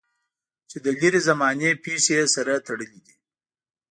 [0.69, 3.15] چې د لرې زمانې پېښې یې سره تړلې دي.